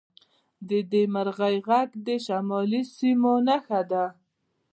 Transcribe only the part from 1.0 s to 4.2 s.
مرغۍ غږ د شمالي سیمو نښه ده